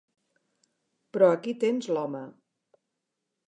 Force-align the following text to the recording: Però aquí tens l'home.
Però 1.17 1.29
aquí 1.35 1.55
tens 1.67 1.93
l'home. 1.93 2.25